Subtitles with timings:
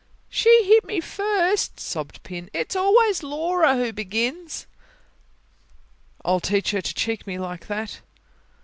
[0.31, 2.49] "She hit me first," sobbed Pin.
[2.53, 4.65] "It's always Laura who begins."
[6.25, 8.01] "I'll teach her to cheek me like that!"